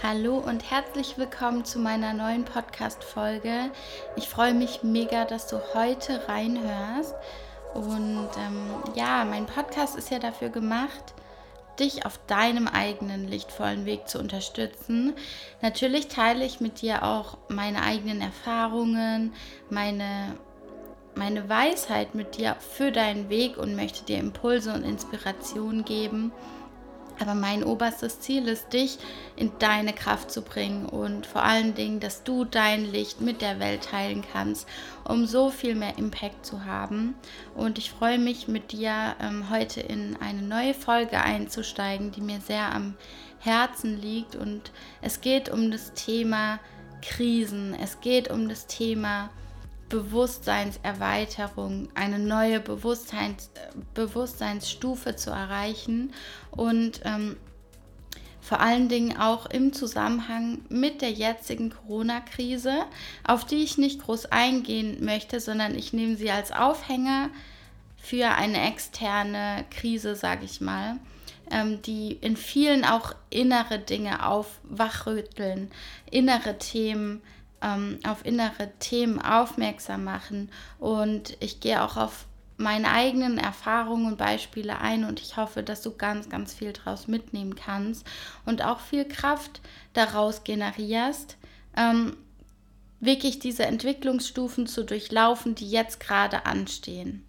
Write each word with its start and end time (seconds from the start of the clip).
Hallo 0.00 0.38
und 0.38 0.70
herzlich 0.70 1.18
willkommen 1.18 1.64
zu 1.64 1.80
meiner 1.80 2.14
neuen 2.14 2.44
Podcast-Folge. 2.44 3.72
Ich 4.14 4.28
freue 4.28 4.54
mich 4.54 4.84
mega, 4.84 5.24
dass 5.24 5.48
du 5.48 5.58
heute 5.74 6.28
reinhörst. 6.28 7.14
Und 7.74 8.28
ähm, 8.38 8.70
ja, 8.94 9.24
mein 9.24 9.46
Podcast 9.46 9.96
ist 9.96 10.10
ja 10.10 10.20
dafür 10.20 10.50
gemacht, 10.50 11.14
dich 11.80 12.06
auf 12.06 12.20
deinem 12.28 12.68
eigenen 12.68 13.26
lichtvollen 13.26 13.84
Weg 13.84 14.08
zu 14.08 14.20
unterstützen. 14.20 15.14
Natürlich 15.62 16.06
teile 16.06 16.44
ich 16.44 16.60
mit 16.60 16.80
dir 16.80 17.02
auch 17.02 17.38
meine 17.48 17.82
eigenen 17.82 18.20
Erfahrungen, 18.20 19.34
meine, 19.68 20.36
meine 21.16 21.48
Weisheit 21.48 22.14
mit 22.14 22.36
dir 22.36 22.54
für 22.60 22.92
deinen 22.92 23.28
Weg 23.30 23.58
und 23.58 23.74
möchte 23.74 24.04
dir 24.04 24.18
Impulse 24.18 24.72
und 24.74 24.84
Inspiration 24.84 25.84
geben. 25.84 26.30
Aber 27.18 27.34
mein 27.34 27.62
oberstes 27.64 28.20
Ziel 28.20 28.48
ist, 28.48 28.72
dich 28.72 28.98
in 29.36 29.52
deine 29.58 29.92
Kraft 29.92 30.30
zu 30.30 30.42
bringen 30.42 30.86
und 30.86 31.26
vor 31.26 31.42
allen 31.42 31.74
Dingen, 31.74 32.00
dass 32.00 32.24
du 32.24 32.44
dein 32.44 32.90
Licht 32.90 33.20
mit 33.20 33.42
der 33.42 33.60
Welt 33.60 33.84
teilen 33.84 34.24
kannst, 34.32 34.68
um 35.04 35.26
so 35.26 35.50
viel 35.50 35.74
mehr 35.74 35.98
Impact 35.98 36.44
zu 36.44 36.64
haben. 36.64 37.14
Und 37.54 37.78
ich 37.78 37.90
freue 37.90 38.18
mich, 38.18 38.48
mit 38.48 38.72
dir 38.72 39.14
ähm, 39.20 39.50
heute 39.50 39.80
in 39.80 40.16
eine 40.20 40.42
neue 40.42 40.74
Folge 40.74 41.20
einzusteigen, 41.20 42.12
die 42.12 42.20
mir 42.20 42.40
sehr 42.40 42.74
am 42.74 42.94
Herzen 43.38 44.00
liegt. 44.00 44.36
Und 44.36 44.70
es 45.00 45.20
geht 45.20 45.48
um 45.48 45.70
das 45.70 45.92
Thema 45.94 46.58
Krisen. 47.02 47.74
Es 47.74 48.00
geht 48.00 48.30
um 48.30 48.48
das 48.48 48.66
Thema 48.66 49.30
Bewusstseinserweiterung, 49.92 51.90
eine 51.94 52.18
neue 52.18 52.60
Bewusstseins, 52.60 53.50
Bewusstseinsstufe 53.92 55.16
zu 55.16 55.30
erreichen 55.30 56.14
und 56.50 57.02
ähm, 57.04 57.36
vor 58.40 58.60
allen 58.60 58.88
Dingen 58.88 59.18
auch 59.18 59.44
im 59.46 59.74
Zusammenhang 59.74 60.62
mit 60.70 61.02
der 61.02 61.12
jetzigen 61.12 61.70
Corona-Krise, 61.70 62.86
auf 63.22 63.44
die 63.44 63.62
ich 63.62 63.76
nicht 63.76 64.00
groß 64.00 64.26
eingehen 64.26 65.04
möchte, 65.04 65.40
sondern 65.40 65.74
ich 65.76 65.92
nehme 65.92 66.16
sie 66.16 66.30
als 66.30 66.52
Aufhänger 66.52 67.28
für 67.98 68.30
eine 68.30 68.66
externe 68.66 69.66
Krise, 69.70 70.16
sage 70.16 70.46
ich 70.46 70.62
mal, 70.62 70.96
ähm, 71.50 71.82
die 71.82 72.12
in 72.12 72.38
vielen 72.38 72.86
auch 72.86 73.14
innere 73.28 73.78
Dinge 73.78 74.26
aufwachrütteln, 74.26 75.70
innere 76.10 76.58
Themen 76.58 77.20
ähm, 77.62 77.98
auf 78.06 78.24
innere 78.24 78.70
Themen 78.78 79.20
aufmerksam 79.20 80.04
machen. 80.04 80.50
Und 80.78 81.36
ich 81.40 81.60
gehe 81.60 81.82
auch 81.82 81.96
auf 81.96 82.26
meine 82.56 82.90
eigenen 82.90 83.38
Erfahrungen 83.38 84.06
und 84.06 84.18
Beispiele 84.18 84.78
ein 84.78 85.04
und 85.04 85.20
ich 85.20 85.36
hoffe, 85.36 85.62
dass 85.62 85.82
du 85.82 85.96
ganz, 85.96 86.28
ganz 86.28 86.54
viel 86.54 86.72
daraus 86.72 87.08
mitnehmen 87.08 87.56
kannst 87.56 88.06
und 88.44 88.62
auch 88.62 88.80
viel 88.80 89.04
Kraft 89.04 89.60
daraus 89.92 90.44
generierst, 90.44 91.36
ähm, 91.76 92.16
wirklich 93.00 93.40
diese 93.40 93.66
Entwicklungsstufen 93.66 94.66
zu 94.66 94.84
durchlaufen, 94.84 95.54
die 95.54 95.68
jetzt 95.68 95.98
gerade 95.98 96.46
anstehen. 96.46 97.24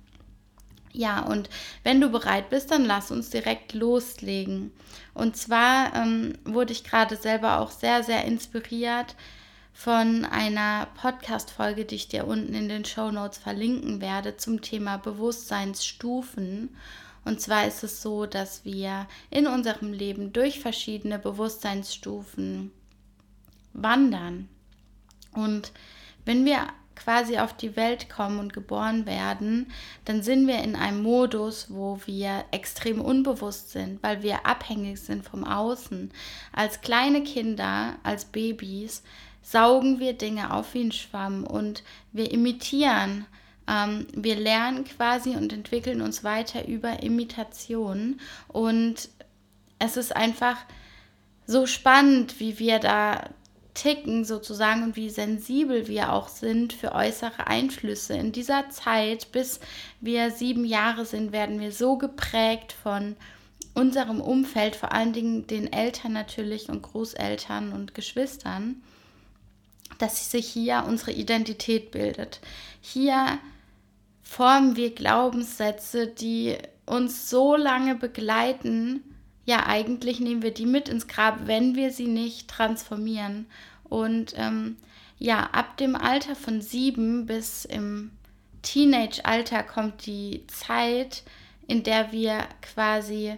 Ja, 0.92 1.22
und 1.22 1.50
wenn 1.82 2.00
du 2.00 2.10
bereit 2.10 2.52
bist, 2.52 2.70
dann 2.70 2.86
lass 2.86 3.10
uns 3.10 3.32
direkt 3.32 3.74
loslegen. 3.74 4.72
Und 5.16 5.36
zwar 5.36 5.96
ähm, 5.96 6.38
wurde 6.46 6.72
ich 6.72 6.84
gerade 6.84 7.16
selber 7.16 7.60
auch 7.60 7.72
sehr, 7.72 8.04
sehr 8.04 8.26
inspiriert 8.26 9.16
von 9.74 10.24
einer 10.24 10.88
Podcast-Folge, 11.02 11.86
die 11.86 11.96
ich 11.96 12.08
dir 12.08 12.28
unten 12.28 12.54
in 12.54 12.70
den 12.70 12.86
Show 12.86 13.12
Notes 13.12 13.40
verlinken 13.40 14.00
werde, 14.00 14.38
zum 14.38 14.62
Thema 14.62 14.98
Bewusstseinsstufen. 14.98 16.76
Und 17.26 17.42
zwar 17.42 17.68
ist 17.68 17.84
es 17.84 18.02
so, 18.02 18.26
dass 18.26 18.64
wir 18.64 19.08
in 19.30 19.48
unserem 19.48 19.92
Leben 19.92 20.32
durch 20.32 20.60
verschiedene 20.60 21.18
Bewusstseinsstufen 21.18 22.72
wandern. 23.74 24.48
Und 25.34 25.72
wenn 26.24 26.46
wir 26.46 26.68
quasi 26.96 27.40
auf 27.40 27.54
die 27.54 27.76
Welt 27.76 28.08
kommen 28.10 28.40
und 28.40 28.54
geboren 28.54 29.06
werden, 29.08 29.72
dann 30.06 30.22
sind 30.22 30.48
wir 30.48 30.60
in 30.60 30.76
einem 30.76 31.02
Modus, 31.02 31.68
wo 31.70 32.00
wir 32.06 32.46
extrem 32.52 33.02
unbewusst 33.02 33.72
sind, 33.72 34.02
weil 34.04 34.22
wir 34.22 34.46
abhängig 34.46 35.02
sind 35.02 35.26
vom 35.26 35.44
Außen. 35.44 36.12
Als 36.52 36.82
kleine 36.82 37.24
Kinder, 37.24 37.96
als 38.04 38.26
Babys 38.26 39.02
saugen 39.44 40.00
wir 40.00 40.14
Dinge 40.14 40.54
auf 40.54 40.74
wie 40.74 40.86
ein 40.86 40.92
Schwamm 40.92 41.46
und 41.46 41.84
wir 42.12 42.32
imitieren. 42.32 43.26
Ähm, 43.68 44.08
wir 44.14 44.36
lernen 44.36 44.86
quasi 44.86 45.36
und 45.36 45.54
entwickeln 45.54 46.02
uns 46.02 46.24
weiter 46.24 46.68
über 46.68 47.04
Imitation. 47.04 48.20
Und 48.48 49.10
es 49.80 49.98
ist 49.98 50.16
einfach 50.16 50.58
so 51.46 51.68
spannend, 51.68 52.40
wie 52.40 52.58
wir 52.58 52.80
da 52.80 53.30
ticken 53.74 54.24
sozusagen 54.24 54.84
und 54.84 54.96
wie 54.96 55.10
sensibel 55.10 55.88
wir 55.88 56.14
auch 56.14 56.28
sind 56.28 56.74
für 56.74 56.94
äußere 56.94 57.48
Einflüsse. 57.48 58.14
In 58.14 58.32
dieser 58.32 58.70
Zeit, 58.70 59.32
bis 59.32 59.60
wir 60.00 60.32
sieben 60.32 60.64
Jahre 60.64 61.06
sind, 61.06 61.32
werden 61.32 61.60
wir 61.60 61.72
so 61.72 61.98
geprägt 61.98 62.72
von 62.72 63.16
unserem 63.74 64.22
Umfeld, 64.22 64.76
vor 64.76 64.92
allen 64.92 65.14
Dingen 65.14 65.48
den 65.48 65.74
Eltern 65.74 66.14
natürlich 66.14 66.70
und 66.70 66.84
Großeltern 66.84 67.74
und 67.74 67.96
Geschwistern 67.96 68.84
dass 69.98 70.32
sich 70.32 70.48
hier 70.48 70.84
unsere 70.88 71.12
Identität 71.12 71.92
bildet. 71.92 72.40
Hier 72.82 73.40
formen 74.22 74.76
wir 74.76 74.94
Glaubenssätze, 74.94 76.08
die 76.08 76.58
uns 76.86 77.30
so 77.30 77.56
lange 77.56 77.96
begleiten. 77.96 79.04
Ja, 79.46 79.68
eigentlich 79.68 80.20
nehmen 80.20 80.42
wir 80.42 80.54
die 80.54 80.66
mit 80.66 80.90
ins 80.90 81.08
Grab, 81.08 81.42
wenn 81.46 81.76
wir 81.76 81.92
sie 81.92 82.08
nicht 82.08 82.48
transformieren. 82.48 83.46
Und 83.84 84.34
ähm, 84.38 84.78
ja, 85.20 85.50
ab 85.52 85.78
dem 85.78 85.96
Alter 85.96 86.36
von 86.36 86.62
sieben 86.62 87.26
bis 87.26 87.66
im 87.66 88.12
Teenage-Alter 88.64 89.64
kommt 89.64 90.06
die 90.06 90.46
Zeit, 90.48 91.24
in 91.68 91.84
der 91.84 92.12
wir 92.12 92.48
quasi 92.62 93.38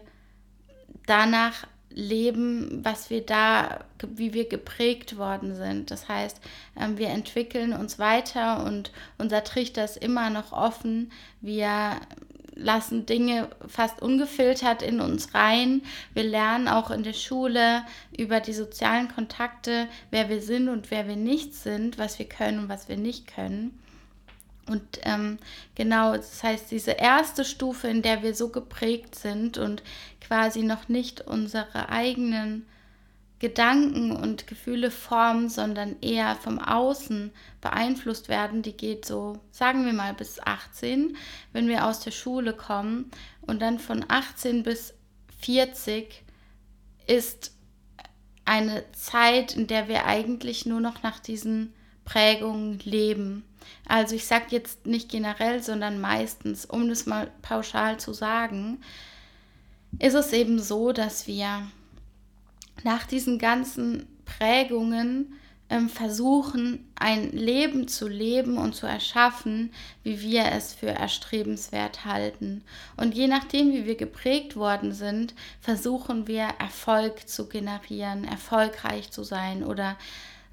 danach 1.06 1.68
leben, 1.90 2.84
was 2.84 3.10
wir 3.10 3.26
da, 3.26 3.86
wie 4.16 4.34
wir 4.34 4.50
geprägt 4.50 5.18
worden 5.18 5.56
sind. 5.56 5.92
Das 5.92 6.10
heißt, 6.10 6.40
ähm, 6.80 6.98
wir 6.98 7.10
entwickeln 7.10 7.74
uns 7.74 8.00
weiter 8.00 8.66
und 8.66 8.92
unser 9.18 9.44
Trichter 9.44 9.86
ist 9.86 9.98
immer 9.98 10.30
noch 10.30 10.52
offen. 10.52 11.12
Wir 11.42 12.00
lassen 12.56 13.06
Dinge 13.06 13.50
fast 13.68 14.02
ungefiltert 14.02 14.82
in 14.82 15.02
uns 15.02 15.34
rein. 15.34 15.82
Wir 16.14 16.24
lernen 16.24 16.68
auch 16.68 16.90
in 16.90 17.04
der 17.04 17.14
Schule 17.14 17.84
über 18.18 18.40
die 18.40 18.54
sozialen 18.54 19.10
Kontakte, 19.10 19.88
wer 20.10 20.30
wir 20.30 20.42
sind 20.42 20.70
und 20.70 20.90
wer 20.92 21.08
wir 21.08 21.18
nicht 21.18 21.54
sind, 21.54 21.98
was 21.98 22.18
wir 22.18 22.28
können 22.28 22.60
und 22.60 22.70
was 22.70 22.90
wir 22.90 22.98
nicht 22.98 23.28
können. 23.28 23.78
Und 24.68 25.00
ähm, 25.04 25.38
genau, 25.76 26.14
das 26.14 26.42
heißt, 26.44 26.72
diese 26.72 26.92
erste 26.92 27.46
Stufe, 27.46 27.88
in 27.88 28.02
der 28.02 28.24
wir 28.24 28.34
so 28.34 28.50
geprägt 28.50 29.16
sind 29.16 29.58
und 29.58 29.84
quasi 30.22 30.64
noch 30.64 30.90
nicht 30.90 31.22
unsere 31.22 31.90
eigenen 31.90 32.66
Gedanken 33.40 34.12
und 34.12 34.48
Gefühle 34.48 34.90
formen, 34.90 35.50
sondern 35.50 35.98
eher 36.02 36.36
vom 36.36 36.58
Außen 36.58 37.32
beeinflusst 37.62 38.30
werden, 38.30 38.62
die 38.62 38.76
geht 38.76 39.06
so, 39.06 39.38
sagen 39.52 39.86
wir 39.86 39.94
mal, 39.94 40.14
bis 40.14 40.40
18, 40.40 41.16
wenn 41.52 41.68
wir 41.68 41.86
aus 41.86 42.00
der 42.00 42.12
Schule 42.12 42.54
kommen. 42.54 43.12
Und 43.42 43.62
dann 43.62 43.78
von 43.78 44.06
18 44.08 44.64
bis 44.64 44.96
40 45.42 46.24
ist 47.08 47.52
eine 48.46 48.84
Zeit, 48.94 49.56
in 49.56 49.68
der 49.68 49.88
wir 49.90 50.06
eigentlich 50.06 50.66
nur 50.66 50.80
noch 50.80 51.04
nach 51.04 51.20
diesen 51.20 51.74
Prägungen 52.06 52.80
leben. 52.80 53.44
Also 53.88 54.16
ich 54.16 54.26
sage 54.26 54.46
jetzt 54.50 54.86
nicht 54.86 55.10
generell, 55.10 55.62
sondern 55.62 56.00
meistens, 56.00 56.66
um 56.66 56.90
das 56.90 57.06
mal 57.06 57.32
pauschal 57.42 58.00
zu 58.00 58.14
sagen, 58.14 58.80
ist 60.00 60.14
es 60.14 60.34
eben 60.34 60.60
so, 60.60 60.92
dass 60.92 61.28
wir 61.28 61.68
nach 62.84 63.06
diesen 63.06 63.40
ganzen 63.40 64.08
Prägungen 64.26 65.36
ähm, 65.70 65.90
versuchen, 65.90 66.92
ein 66.96 67.32
Leben 67.32 67.88
zu 67.88 68.08
leben 68.08 68.58
und 68.58 68.76
zu 68.76 68.86
erschaffen, 68.86 69.72
wie 70.04 70.22
wir 70.22 70.46
es 70.52 70.74
für 70.74 70.90
erstrebenswert 70.90 72.06
halten. 72.06 72.64
Und 72.98 73.16
je 73.16 73.28
nachdem, 73.28 73.74
wie 73.74 73.86
wir 73.86 73.96
geprägt 73.96 74.56
worden 74.56 74.92
sind, 74.92 75.34
versuchen 75.60 76.28
wir 76.28 76.50
Erfolg 76.60 77.28
zu 77.28 77.50
generieren, 77.50 78.26
erfolgreich 78.26 79.12
zu 79.12 79.24
sein 79.24 79.64
oder 79.64 79.98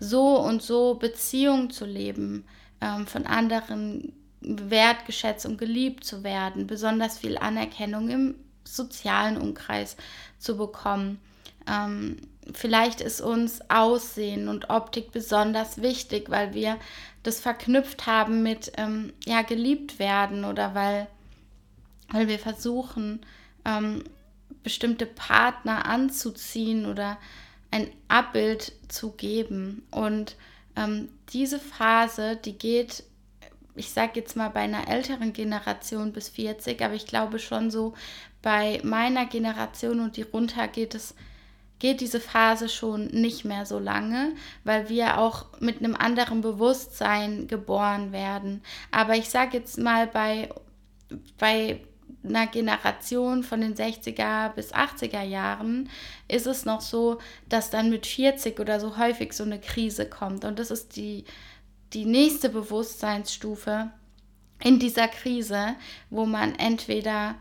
so 0.01 0.39
und 0.39 0.63
so 0.63 0.95
Beziehungen 0.95 1.71
zu 1.71 1.85
leben, 1.85 2.45
ähm, 2.83 3.07
von 3.07 3.27
anderen 3.27 4.13
wertgeschätzt 4.41 5.47
und 5.47 5.57
geliebt 5.57 6.05
zu 6.05 6.25
werden, 6.25 6.67
besonders 6.67 7.19
viel 7.19 7.39
Anerkennung 7.39 8.11
im 8.11 8.35
sozialen 8.65 9.37
Umkreis 9.37 9.97
zu 10.39 10.57
bekommen. 10.57 11.21
Ähm, 11.69 12.17
vielleicht 12.53 13.01
ist 13.01 13.21
uns 13.21 13.61
Aussehen 13.71 14.49
und 14.49 14.69
Optik 14.69 15.13
besonders 15.13 15.81
wichtig, 15.81 16.29
weil 16.29 16.55
wir 16.55 16.79
das 17.23 17.41
verknüpft 17.41 18.07
haben 18.07 18.43
mit 18.43 18.73
ähm, 18.77 19.13
ja 19.25 19.43
geliebt 19.43 19.99
werden 20.01 20.45
oder 20.45 20.75
weil, 20.75 21.07
weil 22.11 22.27
wir 22.27 22.41
versuchen 22.41 23.21
ähm, 23.65 24.03
bestimmte 24.65 25.07
Partner 25.07 25.87
anzuziehen 25.87 26.87
oder 26.87 27.17
ein 27.71 27.89
Abbild 28.09 28.73
zu 28.89 29.13
geben. 29.13 29.87
Und 29.91 30.37
ähm, 30.77 31.09
diese 31.31 31.59
Phase, 31.59 32.37
die 32.37 32.57
geht, 32.57 33.05
ich 33.75 33.91
sage 33.91 34.13
jetzt 34.17 34.37
mal 34.37 34.51
bei 34.51 34.61
einer 34.61 34.89
älteren 34.89 35.33
Generation 35.33 36.13
bis 36.13 36.29
40, 36.31 36.83
aber 36.83 36.95
ich 36.95 37.07
glaube 37.07 37.39
schon 37.39 37.71
so 37.71 37.95
bei 38.43 38.81
meiner 38.83 39.27
Generation 39.27 40.01
und 40.01 40.17
die 40.17 40.23
runter 40.23 40.69
geht 40.69 40.95
es 40.95 41.15
geht 41.83 42.01
diese 42.01 42.21
Phase 42.21 42.69
schon 42.69 43.07
nicht 43.07 43.45
mehr 43.45 43.67
so 43.67 43.81
lange, 43.81 44.37
weil 44.63 44.89
wir 44.89 45.19
auch 45.19 45.47
mit 45.59 45.79
einem 45.79 45.97
anderen 45.97 46.41
Bewusstsein 46.41 47.49
geboren 47.49 48.13
werden. 48.13 48.63
Aber 48.93 49.17
ich 49.17 49.29
sage 49.29 49.57
jetzt 49.57 49.79
mal 49.79 50.07
bei, 50.07 50.49
bei 51.39 51.81
einer 52.25 52.47
Generation 52.47 53.43
von 53.43 53.61
den 53.61 53.75
60er 53.75 54.51
bis 54.51 54.73
80er 54.73 55.23
Jahren 55.23 55.89
ist 56.29 56.47
es 56.47 56.65
noch 56.65 56.81
so, 56.81 57.19
dass 57.49 57.71
dann 57.71 57.91
mit 57.91 58.07
40 58.07 58.61
oder 58.61 58.79
so 58.81 58.97
häufig 58.97 59.33
so 59.33 59.45
eine 59.45 59.61
Krise 59.61 60.07
kommt. 60.07 60.45
Und 60.45 60.59
das 60.59 60.71
ist 60.71 60.97
die, 60.97 61.25
die 61.93 62.05
nächste 62.05 62.49
Bewusstseinsstufe 62.49 63.91
in 64.63 64.79
dieser 64.79 65.09
Krise, 65.09 65.75
wo 66.11 66.25
man 66.25 66.55
entweder 66.55 67.35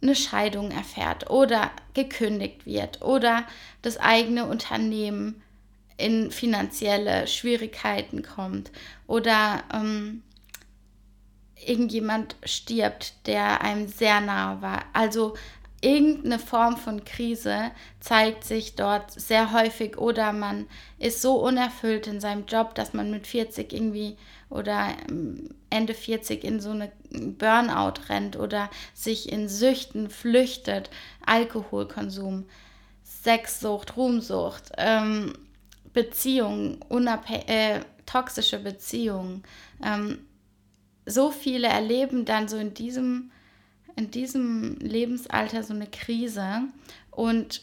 eine 0.00 0.14
Scheidung 0.14 0.70
erfährt 0.70 1.30
oder 1.30 1.70
gekündigt 1.94 2.66
wird 2.66 3.02
oder 3.02 3.44
das 3.82 3.98
eigene 3.98 4.46
Unternehmen 4.46 5.42
in 5.96 6.30
finanzielle 6.30 7.26
Schwierigkeiten 7.26 8.22
kommt 8.22 8.70
oder 9.06 9.62
ähm, 9.72 10.22
irgendjemand 11.68 12.36
stirbt, 12.44 13.26
der 13.26 13.60
einem 13.60 13.88
sehr 13.88 14.20
nahe 14.20 14.62
war. 14.62 14.84
Also 14.92 15.34
irgendeine 15.84 16.38
Form 16.38 16.76
von 16.78 17.04
Krise 17.04 17.70
zeigt 18.00 18.44
sich 18.44 18.74
dort 18.74 19.10
sehr 19.10 19.52
häufig 19.52 19.98
oder 19.98 20.32
man 20.32 20.66
ist 20.98 21.20
so 21.20 21.34
unerfüllt 21.34 22.06
in 22.06 22.20
seinem 22.20 22.46
Job, 22.46 22.74
dass 22.74 22.94
man 22.94 23.10
mit 23.10 23.26
40 23.26 23.72
irgendwie 23.72 24.16
oder 24.48 24.94
ähm, 25.10 25.50
Ende 25.68 25.92
40 25.92 26.42
in 26.42 26.60
so 26.60 26.70
eine 26.70 26.90
Burnout 27.10 28.08
rennt 28.08 28.36
oder 28.36 28.70
sich 28.94 29.30
in 29.30 29.48
Süchten 29.48 30.08
flüchtet, 30.08 30.88
Alkoholkonsum, 31.26 32.46
Sexsucht, 33.02 33.96
Ruhmsucht, 33.96 34.72
ähm, 34.78 35.34
Beziehungen, 35.92 36.80
äh, 37.46 37.80
toxische 38.06 38.58
Beziehungen. 38.58 39.42
Ähm, 39.84 40.26
so 41.06 41.30
viele 41.30 41.68
erleben 41.68 42.24
dann 42.24 42.48
so 42.48 42.56
in 42.56 42.74
diesem, 42.74 43.30
in 43.96 44.10
diesem 44.10 44.76
Lebensalter 44.78 45.62
so 45.62 45.74
eine 45.74 45.86
Krise. 45.86 46.62
Und 47.10 47.62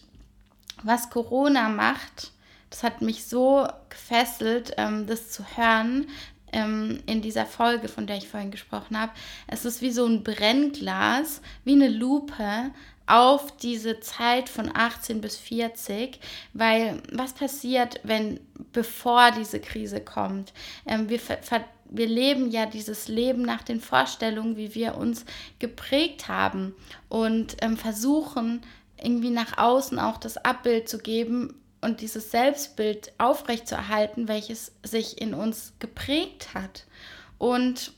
was 0.83 1.09
Corona 1.09 1.69
macht, 1.69 2.31
das 2.69 2.83
hat 2.83 3.01
mich 3.01 3.25
so 3.25 3.67
gefesselt, 3.89 4.73
ähm, 4.77 5.05
das 5.07 5.31
zu 5.31 5.43
hören 5.55 6.07
ähm, 6.53 6.99
in 7.05 7.21
dieser 7.21 7.45
Folge, 7.45 7.87
von 7.87 8.07
der 8.07 8.17
ich 8.17 8.27
vorhin 8.27 8.51
gesprochen 8.51 8.97
habe. 8.97 9.11
Es 9.47 9.65
ist 9.65 9.81
wie 9.81 9.91
so 9.91 10.05
ein 10.05 10.23
Brennglas, 10.23 11.41
wie 11.63 11.73
eine 11.73 11.89
Lupe 11.89 12.71
auf 13.07 13.57
diese 13.57 13.99
Zeit 13.99 14.47
von 14.47 14.71
18 14.73 15.19
bis 15.19 15.35
40, 15.35 16.19
weil 16.53 17.01
was 17.11 17.33
passiert, 17.33 17.99
wenn 18.03 18.39
bevor 18.71 19.31
diese 19.31 19.59
Krise 19.59 19.99
kommt? 19.99 20.53
Ähm, 20.85 21.09
wir 21.09 21.19
ver 21.19 21.65
wir 21.91 22.07
leben 22.07 22.49
ja 22.49 22.65
dieses 22.65 23.07
Leben 23.09 23.43
nach 23.43 23.61
den 23.61 23.81
Vorstellungen, 23.81 24.55
wie 24.55 24.73
wir 24.73 24.95
uns 24.95 25.25
geprägt 25.59 26.29
haben 26.29 26.73
und 27.09 27.57
ähm, 27.61 27.77
versuchen 27.77 28.61
irgendwie 28.97 29.29
nach 29.29 29.57
außen 29.57 29.99
auch 29.99 30.17
das 30.17 30.37
Abbild 30.37 30.87
zu 30.87 30.99
geben 30.99 31.61
und 31.81 32.01
dieses 32.01 32.31
Selbstbild 32.31 33.11
aufrechtzuerhalten, 33.17 34.27
welches 34.27 34.71
sich 34.83 35.19
in 35.19 35.33
uns 35.33 35.73
geprägt 35.79 36.53
hat. 36.53 36.85
Und 37.37 37.93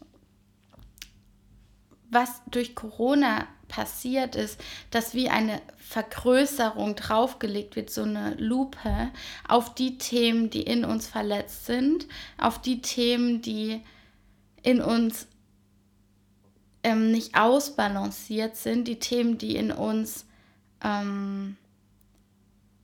was 2.10 2.42
durch 2.50 2.76
Corona 2.76 3.48
passiert 3.68 4.36
ist, 4.36 4.60
dass 4.92 5.14
wie 5.14 5.30
eine 5.30 5.62
Vergrößerung 5.78 6.96
draufgelegt 6.96 7.76
wird, 7.76 7.90
so 7.90 8.04
eine 8.04 8.36
Lupe 8.36 9.10
auf 9.48 9.74
die 9.74 9.98
Themen, 9.98 10.50
die 10.50 10.64
in 10.64 10.86
uns 10.86 11.08
verletzt 11.08 11.66
sind, 11.66 12.08
auf 12.38 12.62
die 12.62 12.82
Themen, 12.82 13.42
die 13.42 13.82
in 14.62 14.82
uns 14.82 15.28
ähm, 16.84 17.12
nicht 17.12 17.36
ausbalanciert 17.36 18.56
sind, 18.56 18.88
die 18.88 19.00
Themen, 19.00 19.38
die 19.38 19.56
in 19.56 19.72
uns 19.72 20.26
ähm, 20.84 21.58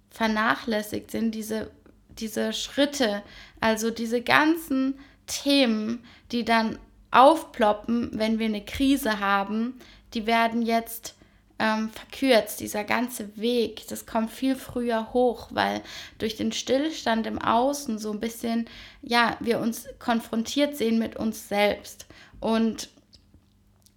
vernachlässigt 0.09 1.11
sind, 1.11 1.35
diese, 1.35 1.71
diese 2.09 2.53
Schritte, 2.53 3.21
also 3.59 3.91
diese 3.91 4.21
ganzen 4.21 4.99
Themen, 5.27 6.03
die 6.31 6.43
dann 6.43 6.79
aufploppen, 7.11 8.11
wenn 8.13 8.39
wir 8.39 8.45
eine 8.45 8.63
Krise 8.63 9.19
haben, 9.19 9.79
die 10.13 10.25
werden 10.25 10.61
jetzt 10.61 11.15
ähm, 11.59 11.89
verkürzt. 11.89 12.61
Dieser 12.61 12.83
ganze 12.83 13.35
Weg, 13.37 13.87
das 13.89 14.05
kommt 14.05 14.31
viel 14.31 14.55
früher 14.55 15.13
hoch, 15.13 15.49
weil 15.51 15.81
durch 16.17 16.37
den 16.37 16.51
Stillstand 16.51 17.27
im 17.27 17.39
Außen 17.39 17.99
so 17.99 18.11
ein 18.11 18.19
bisschen, 18.19 18.67
ja, 19.01 19.37
wir 19.39 19.59
uns 19.59 19.87
konfrontiert 19.99 20.77
sehen 20.77 20.97
mit 20.97 21.17
uns 21.17 21.49
selbst. 21.49 22.07
Und 22.39 22.89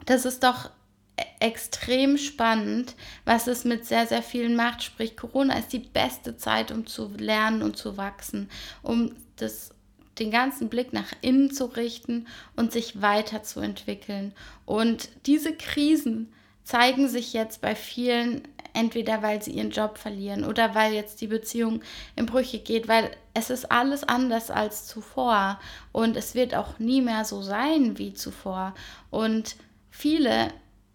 das 0.04 0.24
ist 0.24 0.42
doch 0.42 0.70
e-, 1.16 1.22
extrem 1.46 2.18
spannend, 2.18 2.96
was 3.24 3.46
es 3.46 3.64
mit 3.64 3.86
sehr, 3.86 4.06
sehr 4.06 4.22
vielen 4.22 4.56
macht. 4.56 4.82
Sprich, 4.82 5.16
Corona 5.16 5.58
ist 5.58 5.72
die 5.72 5.78
beste 5.78 6.36
Zeit, 6.36 6.72
um 6.72 6.86
zu 6.86 7.12
lernen 7.16 7.62
und 7.62 7.76
zu 7.76 7.96
wachsen, 7.96 8.50
um 8.82 9.14
das 9.36 9.70
den 10.18 10.30
ganzen 10.30 10.68
Blick 10.68 10.92
nach 10.92 11.12
innen 11.20 11.50
zu 11.50 11.64
richten 11.64 12.26
und 12.56 12.72
sich 12.72 13.00
weiterzuentwickeln. 13.00 14.34
Und 14.66 15.08
diese 15.26 15.54
Krisen 15.54 16.32
zeigen 16.64 17.08
sich 17.08 17.32
jetzt 17.32 17.60
bei 17.60 17.74
vielen 17.74 18.42
entweder 18.74 19.22
weil 19.22 19.42
sie 19.42 19.52
ihren 19.52 19.70
Job 19.70 19.98
verlieren 19.98 20.44
oder 20.44 20.74
weil 20.74 20.92
jetzt 20.92 21.20
die 21.20 21.26
Beziehung 21.26 21.82
in 22.16 22.26
Brüche 22.26 22.58
geht, 22.58 22.88
weil 22.88 23.10
es 23.34 23.50
ist 23.50 23.70
alles 23.70 24.04
anders 24.04 24.50
als 24.50 24.86
zuvor 24.86 25.60
und 25.92 26.16
es 26.16 26.34
wird 26.34 26.54
auch 26.54 26.78
nie 26.78 27.00
mehr 27.00 27.24
so 27.24 27.42
sein 27.42 27.98
wie 27.98 28.14
zuvor. 28.14 28.74
Und 29.10 29.56
viele 29.90 30.48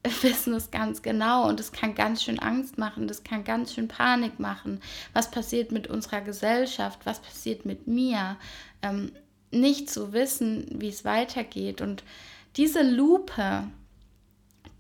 wissen 0.24 0.54
es 0.54 0.72
ganz 0.72 1.02
genau 1.02 1.48
und 1.48 1.60
es 1.60 1.72
kann 1.72 1.96
ganz 1.96 2.24
schön 2.24 2.40
Angst 2.40 2.78
machen, 2.78 3.08
das 3.08 3.24
kann 3.24 3.44
ganz 3.44 3.74
schön 3.74 3.88
Panik 3.88 4.40
machen. 4.40 4.82
Was 5.14 5.32
passiert 5.32 5.72
mit 5.72 5.88
unserer 5.88 6.22
Gesellschaft? 6.22 7.00
Was 7.06 7.20
passiert 7.20 7.66
mit 7.66 7.88
mir? 7.88 8.38
Ähm, 8.82 9.12
nicht 9.52 9.90
zu 9.90 10.14
wissen, 10.14 10.68
wie 10.72 10.90
es 10.90 11.06
weitergeht. 11.06 11.82
Und 11.82 12.04
diese 12.56 12.82
Lupe, 12.82 13.64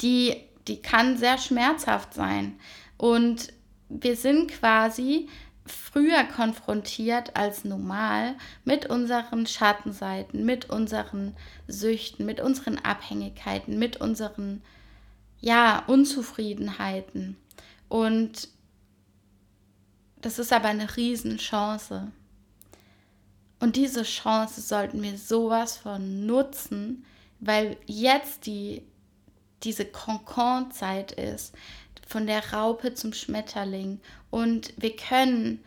die, 0.01 0.35
die 0.67 0.81
kann 0.81 1.17
sehr 1.17 1.37
schmerzhaft 1.37 2.13
sein. 2.13 2.59
Und 2.97 3.53
wir 3.89 4.15
sind 4.15 4.51
quasi 4.51 5.29
früher 5.65 6.23
konfrontiert 6.23 7.35
als 7.35 7.65
normal 7.65 8.35
mit 8.63 8.87
unseren 8.87 9.45
Schattenseiten, 9.45 10.45
mit 10.45 10.69
unseren 10.69 11.35
Süchten, 11.67 12.25
mit 12.25 12.39
unseren 12.39 12.77
Abhängigkeiten, 12.79 13.77
mit 13.77 13.97
unseren 13.97 14.61
ja, 15.39 15.83
Unzufriedenheiten. 15.87 17.37
Und 17.89 18.49
das 20.21 20.39
ist 20.39 20.51
aber 20.51 20.67
eine 20.67 20.95
Riesenchance. 20.95 22.11
Und 23.59 23.75
diese 23.75 24.03
Chance 24.03 24.61
sollten 24.61 25.01
wir 25.01 25.17
sowas 25.17 25.77
von 25.77 26.25
nutzen, 26.25 27.05
weil 27.39 27.77
jetzt 27.85 28.45
die, 28.45 28.83
diese 29.63 29.85
Concon-Zeit 29.85 31.11
ist, 31.11 31.55
von 32.07 32.27
der 32.27 32.53
Raupe 32.53 32.93
zum 32.93 33.13
Schmetterling. 33.13 33.99
Und 34.29 34.73
wir 34.77 34.95
können 34.95 35.63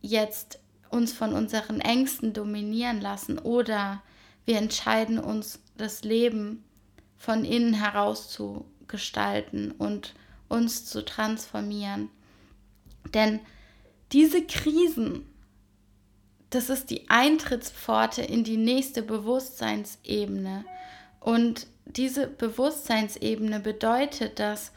jetzt 0.00 0.58
uns 0.90 1.12
von 1.12 1.32
unseren 1.32 1.80
Ängsten 1.80 2.32
dominieren 2.32 3.00
lassen 3.00 3.38
oder 3.38 4.02
wir 4.44 4.58
entscheiden 4.58 5.18
uns, 5.18 5.60
das 5.76 6.02
Leben 6.02 6.64
von 7.16 7.44
innen 7.44 7.74
heraus 7.74 8.30
zu 8.30 8.66
gestalten 8.92 9.72
und 9.72 10.14
uns 10.48 10.84
zu 10.84 11.04
transformieren. 11.04 12.10
Denn 13.12 13.40
diese 14.12 14.42
Krisen, 14.46 15.26
das 16.50 16.70
ist 16.70 16.90
die 16.90 17.08
Eintrittspforte 17.08 18.22
in 18.22 18.44
die 18.44 18.58
nächste 18.58 19.02
Bewusstseinsebene. 19.02 20.64
Und 21.18 21.66
diese 21.86 22.26
Bewusstseinsebene 22.26 23.60
bedeutet, 23.60 24.38
dass, 24.38 24.72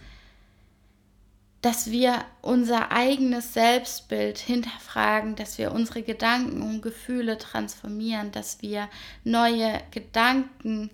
dass 1.62 1.92
wir 1.92 2.24
unser 2.42 2.92
eigenes 2.94 3.54
Selbstbild 3.54 4.38
hinterfragen, 4.38 5.36
dass 5.36 5.58
wir 5.58 5.74
unsere 5.74 6.02
Gedanken 6.02 6.62
und 6.62 6.82
Gefühle 6.82 7.38
transformieren, 7.38 8.32
dass 8.32 8.62
wir 8.62 8.88
neue 9.26 9.82
Gedanken 9.92 10.90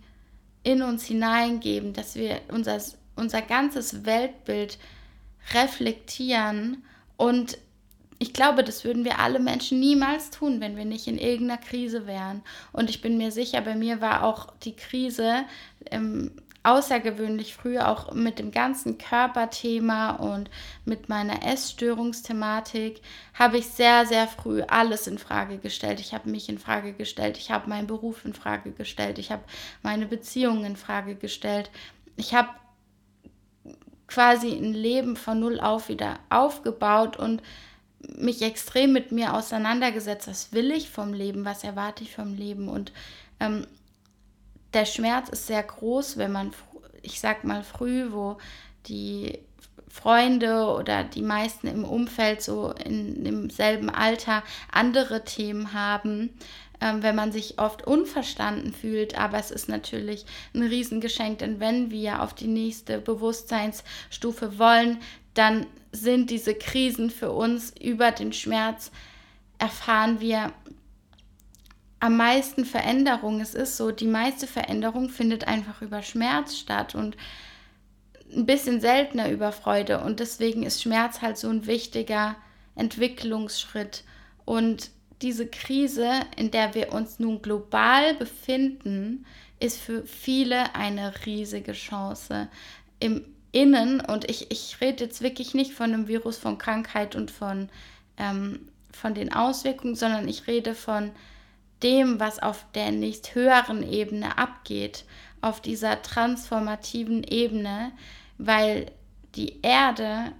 in 0.63 0.81
uns 0.81 1.05
hineingeben, 1.05 1.93
dass 1.93 2.15
wir 2.15 2.41
unser 2.49 2.79
unser 3.21 3.41
ganzes 3.41 4.05
Weltbild 4.05 4.77
reflektieren 5.53 6.83
und 7.17 7.57
ich 8.19 8.33
glaube, 8.33 8.63
das 8.63 8.83
würden 8.83 9.03
wir 9.03 9.17
alle 9.17 9.39
Menschen 9.39 9.79
niemals 9.79 10.29
tun, 10.29 10.61
wenn 10.61 10.77
wir 10.77 10.85
nicht 10.85 11.07
in 11.07 11.17
irgendeiner 11.17 11.59
Krise 11.59 12.05
wären. 12.05 12.43
Und 12.71 12.87
ich 12.91 13.01
bin 13.01 13.17
mir 13.17 13.31
sicher, 13.31 13.61
bei 13.61 13.73
mir 13.73 13.99
war 13.99 14.23
auch 14.23 14.53
die 14.61 14.75
Krise 14.75 15.45
ähm, 15.89 16.29
außergewöhnlich 16.61 17.55
früh, 17.55 17.79
auch 17.79 18.13
mit 18.13 18.37
dem 18.37 18.51
ganzen 18.51 18.99
Körperthema 18.99 20.11
und 20.11 20.51
mit 20.85 21.09
meiner 21.09 21.43
Essstörungsthematik, 21.43 23.01
habe 23.33 23.57
ich 23.57 23.65
sehr, 23.65 24.05
sehr 24.05 24.27
früh 24.27 24.61
alles 24.61 25.07
in 25.07 25.17
Frage 25.17 25.57
gestellt. 25.57 25.99
Ich 25.99 26.13
habe 26.13 26.29
mich 26.29 26.47
in 26.47 26.59
Frage 26.59 26.93
gestellt, 26.93 27.37
ich 27.37 27.49
habe 27.49 27.69
meinen 27.69 27.87
Beruf 27.87 28.23
in 28.23 28.33
Frage 28.33 28.71
gestellt, 28.71 29.17
ich 29.17 29.31
habe 29.31 29.43
meine 29.81 30.05
Beziehungen 30.05 30.63
in 30.63 30.75
Frage 30.75 31.15
gestellt. 31.15 31.71
Ich 32.17 32.35
habe 32.35 32.49
quasi 34.11 34.51
ein 34.51 34.73
Leben 34.73 35.15
von 35.15 35.39
null 35.39 35.59
auf 35.59 35.87
wieder 35.87 36.19
aufgebaut 36.29 37.17
und 37.17 37.41
mich 38.17 38.41
extrem 38.41 38.91
mit 38.91 39.11
mir 39.11 39.33
auseinandergesetzt, 39.33 40.27
was 40.27 40.51
will 40.51 40.71
ich 40.71 40.89
vom 40.89 41.13
Leben, 41.13 41.45
was 41.45 41.63
erwarte 41.63 42.03
ich 42.03 42.13
vom 42.13 42.35
Leben. 42.35 42.67
Und 42.67 42.91
ähm, 43.39 43.65
der 44.73 44.85
Schmerz 44.85 45.29
ist 45.29 45.47
sehr 45.47 45.63
groß, 45.63 46.17
wenn 46.17 46.31
man, 46.31 46.51
ich 47.01 47.19
sag 47.21 47.43
mal, 47.43 47.63
früh, 47.63 48.11
wo 48.11 48.37
die 48.87 49.39
Freunde 49.87 50.65
oder 50.65 51.03
die 51.03 51.21
meisten 51.21 51.67
im 51.67 51.83
Umfeld 51.83 52.41
so 52.41 52.73
in 52.83 53.23
demselben 53.23 53.89
Alter 53.89 54.43
andere 54.71 55.23
Themen 55.23 55.73
haben, 55.73 56.31
ähm, 56.81 57.03
wenn 57.03 57.15
man 57.15 57.31
sich 57.31 57.59
oft 57.59 57.85
unverstanden 57.85 58.73
fühlt. 58.73 59.17
Aber 59.17 59.37
es 59.37 59.51
ist 59.51 59.69
natürlich 59.69 60.25
ein 60.53 60.63
Riesengeschenk, 60.63 61.39
denn 61.39 61.59
wenn 61.59 61.91
wir 61.91 62.21
auf 62.21 62.33
die 62.33 62.47
nächste 62.47 62.99
Bewusstseinsstufe 62.99 64.57
wollen, 64.59 64.97
dann 65.33 65.67
sind 65.91 66.29
diese 66.29 66.55
Krisen 66.55 67.09
für 67.09 67.31
uns 67.31 67.73
über 67.79 68.11
den 68.11 68.33
Schmerz, 68.33 68.91
erfahren 69.59 70.19
wir 70.19 70.51
am 71.99 72.17
meisten 72.17 72.65
Veränderung. 72.65 73.39
Es 73.39 73.53
ist 73.53 73.77
so, 73.77 73.91
die 73.91 74.07
meiste 74.07 74.47
Veränderung 74.47 75.09
findet 75.09 75.47
einfach 75.47 75.81
über 75.81 76.01
Schmerz 76.01 76.57
statt 76.57 76.95
und 76.95 77.15
ein 78.33 78.45
bisschen 78.45 78.81
seltener 78.81 79.29
über 79.29 79.51
Freude. 79.51 79.99
Und 80.01 80.19
deswegen 80.19 80.63
ist 80.63 80.81
Schmerz 80.81 81.21
halt 81.21 81.37
so 81.37 81.49
ein 81.49 81.67
wichtiger 81.67 82.35
Entwicklungsschritt. 82.75 84.03
Und 84.45 84.89
diese 85.21 85.47
Krise, 85.47 86.21
in 86.35 86.51
der 86.51 86.73
wir 86.73 86.93
uns 86.93 87.19
nun 87.19 87.41
global 87.41 88.15
befinden, 88.15 89.25
ist 89.59 89.79
für 89.79 90.05
viele 90.05 90.75
eine 90.75 91.13
riesige 91.25 91.73
Chance. 91.73 92.47
Im 92.99 93.25
innen, 93.51 94.01
und 94.01 94.29
ich, 94.29 94.51
ich 94.51 94.79
rede 94.81 95.03
jetzt 95.03 95.21
wirklich 95.21 95.53
nicht 95.53 95.73
von 95.73 95.93
einem 95.93 96.07
Virus, 96.07 96.37
von 96.37 96.57
Krankheit 96.57 97.15
und 97.15 97.31
von, 97.31 97.69
ähm, 98.17 98.67
von 98.91 99.13
den 99.13 99.33
Auswirkungen, 99.33 99.95
sondern 99.95 100.27
ich 100.27 100.47
rede 100.47 100.73
von 100.73 101.11
dem, 101.83 102.19
was 102.19 102.39
auf 102.39 102.65
der 102.73 102.91
nächst 102.91 103.35
höheren 103.35 103.89
Ebene 103.89 104.37
abgeht, 104.37 105.05
auf 105.41 105.59
dieser 105.59 106.01
transformativen 106.01 107.23
Ebene, 107.23 107.91
weil 108.37 108.91
die 109.35 109.61
Erde, 109.61 110.31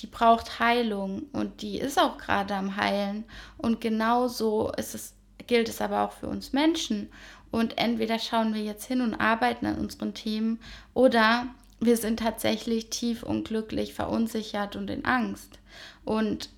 die 0.00 0.06
braucht 0.06 0.60
Heilung 0.60 1.24
und 1.32 1.62
die 1.62 1.78
ist 1.78 1.98
auch 1.98 2.18
gerade 2.18 2.54
am 2.54 2.76
Heilen. 2.76 3.24
Und 3.56 3.80
genauso 3.80 4.72
ist 4.76 4.94
es, 4.94 5.14
gilt 5.46 5.68
es 5.68 5.80
aber 5.80 6.02
auch 6.02 6.12
für 6.12 6.28
uns 6.28 6.52
Menschen. 6.52 7.08
Und 7.50 7.78
entweder 7.78 8.18
schauen 8.18 8.54
wir 8.54 8.62
jetzt 8.62 8.84
hin 8.84 9.00
und 9.00 9.14
arbeiten 9.14 9.66
an 9.66 9.78
unseren 9.78 10.14
Themen 10.14 10.60
oder 10.94 11.46
wir 11.80 11.96
sind 11.96 12.18
tatsächlich 12.18 12.90
tief 12.90 13.22
unglücklich, 13.22 13.94
verunsichert 13.94 14.76
und 14.76 14.90
in 14.90 15.04
Angst. 15.04 15.58
Und 16.04 16.50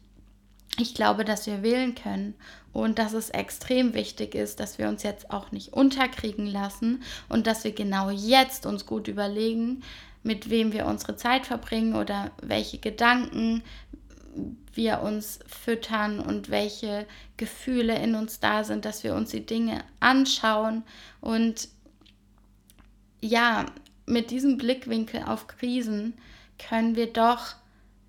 ich 0.79 0.95
glaube, 0.95 1.25
dass 1.25 1.47
wir 1.47 1.63
wählen 1.63 1.95
können 1.95 2.35
und 2.73 2.99
dass 2.99 3.13
es 3.13 3.31
extrem 3.31 3.95
wichtig 3.95 4.35
ist, 4.35 4.61
dass 4.61 4.79
wir 4.79 4.89
uns 4.89 5.03
jetzt 5.03 5.31
auch 5.31 5.53
nicht 5.53 5.73
unterkriegen 5.73 6.47
lassen 6.47 7.03
und 7.29 7.47
dass 7.47 7.65
wir 7.65 7.73
genau 7.73 8.11
jetzt 8.11 8.67
uns 8.67 8.87
gut 8.87 9.09
überlegen, 9.09 9.83
mit 10.23 10.51
wem 10.51 10.73
wir 10.73 10.87
unsere 10.87 11.17
Zeit 11.17 11.47
verbringen 11.47 11.95
oder 11.95 12.31
welche 12.43 12.79
Gedanken 12.79 13.63
wir 14.75 15.01
uns 15.01 15.41
füttern 15.47 16.21
und 16.21 16.51
welche 16.51 17.07
Gefühle 17.37 17.99
in 17.99 18.15
uns 18.15 18.39
da 18.39 18.65
sind, 18.65 18.85
dass 18.85 19.03
wir 19.03 19.15
uns 19.15 19.31
die 19.31 19.45
Dinge 19.45 19.83
anschauen 19.99 20.85
und 21.21 21.69
ja, 23.21 23.67
mit 24.07 24.31
diesem 24.31 24.57
Blickwinkel 24.57 25.23
auf 25.25 25.47
Krisen 25.47 26.15
können 26.59 26.97
wir 26.97 27.13
doch 27.13 27.55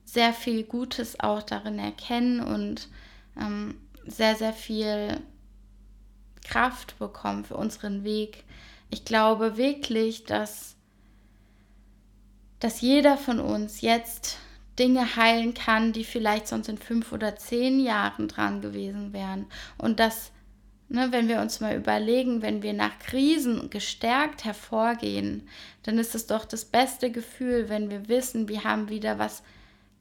sehr 0.05 0.33
viel 0.33 0.63
Gutes 0.63 1.19
auch 1.19 1.41
darin 1.41 1.79
erkennen 1.79 2.41
und 2.41 2.89
ähm, 3.39 3.75
sehr, 4.05 4.35
sehr 4.35 4.53
viel 4.53 5.21
Kraft 6.43 6.97
bekommen 6.99 7.45
für 7.45 7.55
unseren 7.55 8.03
Weg. 8.03 8.43
Ich 8.89 9.05
glaube 9.05 9.57
wirklich, 9.57 10.25
dass, 10.25 10.75
dass 12.61 12.79
jeder 12.79 13.17
von 13.17 13.41
uns 13.41 13.81
jetzt 13.81 14.37
Dinge 14.79 15.17
heilen 15.17 15.53
kann, 15.53 15.91
die 15.91 16.05
vielleicht 16.05 16.47
sonst 16.47 16.69
in 16.69 16.77
fünf 16.77 17.11
oder 17.11 17.35
zehn 17.35 17.81
Jahren 17.81 18.29
dran 18.29 18.61
gewesen 18.61 19.11
wären. 19.11 19.47
Und 19.77 19.99
dass 19.99 20.31
Ne, 20.93 21.09
wenn 21.13 21.29
wir 21.29 21.39
uns 21.39 21.61
mal 21.61 21.77
überlegen, 21.77 22.41
wenn 22.41 22.63
wir 22.63 22.73
nach 22.73 22.99
Krisen 22.99 23.69
gestärkt 23.69 24.43
hervorgehen, 24.43 25.47
dann 25.83 25.97
ist 25.97 26.15
es 26.15 26.27
doch 26.27 26.43
das 26.43 26.65
beste 26.65 27.11
Gefühl, 27.11 27.69
wenn 27.69 27.89
wir 27.89 28.09
wissen, 28.09 28.49
wir 28.49 28.65
haben 28.65 28.89
wieder 28.89 29.17
was 29.17 29.41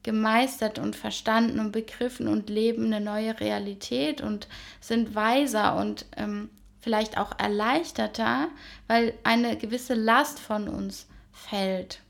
gemeistert 0.03 0.79
und 0.79 0.97
verstanden 0.97 1.61
und 1.61 1.71
begriffen 1.71 2.27
und 2.27 2.49
leben 2.49 2.87
eine 2.87 2.99
neue 2.99 3.39
Realität 3.39 4.19
und 4.19 4.49
sind 4.81 5.15
weiser 5.15 5.77
und 5.77 6.07
ähm, 6.17 6.49
vielleicht 6.81 7.17
auch 7.17 7.39
erleichterter, 7.39 8.49
weil 8.87 9.13
eine 9.23 9.55
gewisse 9.55 9.93
Last 9.93 10.39
von 10.39 10.67
uns 10.67 11.07
fällt. 11.31 12.01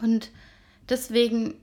Und 0.00 0.30
deswegen 0.88 1.54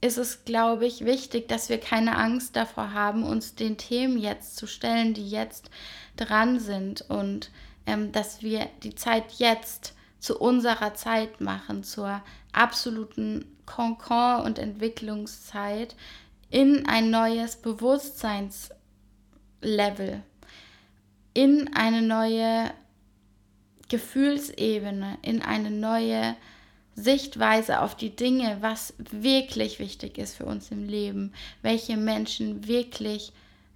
ist 0.00 0.18
es, 0.18 0.44
glaube 0.44 0.86
ich, 0.86 1.04
wichtig, 1.04 1.48
dass 1.48 1.68
wir 1.68 1.78
keine 1.78 2.16
Angst 2.16 2.56
davor 2.56 2.92
haben, 2.92 3.24
uns 3.24 3.54
den 3.54 3.76
Themen 3.76 4.18
jetzt 4.18 4.56
zu 4.56 4.66
stellen, 4.66 5.14
die 5.14 5.28
jetzt 5.28 5.70
dran 6.16 6.60
sind 6.60 7.02
und 7.08 7.50
ähm, 7.86 8.12
dass 8.12 8.42
wir 8.42 8.68
die 8.82 8.94
Zeit 8.94 9.32
jetzt 9.38 9.94
zu 10.18 10.38
unserer 10.38 10.94
Zeit 10.94 11.40
machen, 11.40 11.84
zur 11.84 12.22
absoluten 12.52 13.56
Konkord- 13.64 14.44
und 14.44 14.58
Entwicklungszeit 14.58 15.94
in 16.50 16.86
ein 16.86 17.10
neues 17.10 17.56
Bewusstseinslevel, 17.56 20.22
in 21.34 21.74
eine 21.74 22.02
neue 22.02 22.70
Gefühlsebene, 23.88 25.18
in 25.22 25.42
eine 25.42 25.70
neue 25.70 26.36
Sichtweise 26.96 27.82
auf 27.82 27.94
die 27.94 28.16
Dinge, 28.16 28.56
was 28.60 28.94
wirklich 28.98 29.78
wichtig 29.78 30.16
ist 30.16 30.34
für 30.34 30.46
uns 30.46 30.70
im 30.70 30.88
Leben, 30.88 31.34
welche 31.60 31.98
Menschen 31.98 32.66
wirklich, 32.66 33.32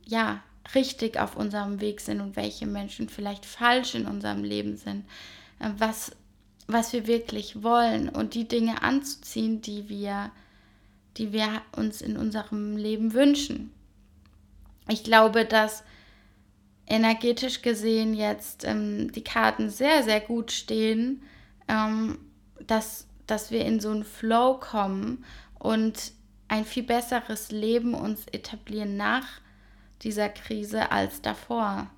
ja, 0.07 0.43
richtig 0.75 1.19
auf 1.19 1.37
unserem 1.37 1.81
Weg 1.81 2.01
sind 2.01 2.21
und 2.21 2.37
welche 2.37 2.67
Menschen 2.67 3.11
vielleicht 3.11 3.45
falsch 3.45 3.95
in 3.95 4.07
unserem 4.07 4.43
Leben 4.43 4.77
sind, 4.77 5.05
äh, 5.59 5.69
was, 5.77 6.13
was 6.67 6.95
wir 6.95 7.07
wirklich 7.07 7.63
wollen 7.63 8.09
und 8.09 8.35
die 8.35 8.49
Dinge 8.49 8.83
anzuziehen, 8.83 9.61
die 9.61 9.89
wir, 9.91 10.31
die 11.19 11.33
wir 11.33 11.61
uns 11.77 12.01
in 12.01 12.17
unserem 12.17 12.77
Leben 12.79 13.13
wünschen. 13.13 13.71
Ich 14.89 15.05
glaube, 15.05 15.45
dass 15.45 15.85
energetisch 16.87 17.61
gesehen 17.61 18.15
jetzt 18.15 18.65
ähm, 18.65 19.13
die 19.13 19.25
Karten 19.25 19.69
sehr, 19.69 20.03
sehr 20.03 20.21
gut 20.21 20.53
stehen, 20.53 21.23
ähm, 21.69 22.19
dass 22.67 23.07
dass 23.31 23.51
wir 23.51 23.65
in 23.65 23.81
so 23.81 23.91
einen 23.91 24.05
Flow 24.05 24.59
kommen 24.59 25.25
und 25.59 26.13
ein 26.49 26.65
viel 26.65 26.83
besseres 26.83 27.53
Leben 27.53 27.95
uns 27.95 28.27
etablieren 28.27 28.97
nach 28.97 29.27
dieser 30.03 30.29
Krise 30.29 30.91
als 30.91 31.23
davor. 31.23 31.89